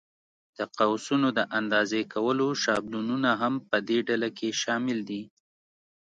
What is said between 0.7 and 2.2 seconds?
قوسونو د اندازې